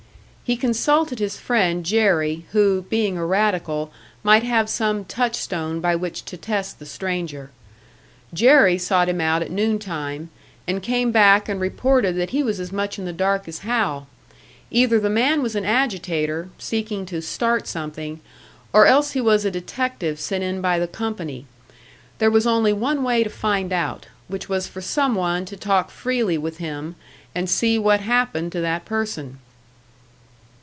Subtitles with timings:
[0.43, 3.89] He consulted his friend Jerry, who, being a radical,
[4.21, 7.51] might have some touch stone by which to test the stranger.
[8.33, 10.29] Jerry sought him out at noon time,
[10.67, 14.07] and came back and reported that he was as much in the dark as Hal.
[14.71, 18.19] Either the man was an agitator, seeking to "start something,"
[18.73, 21.45] or else he was a detective sent in by the company.
[22.17, 25.89] There was only one way to find out which was for some one to talk
[25.89, 26.95] freely with him,
[27.33, 29.39] and see what happened to that person!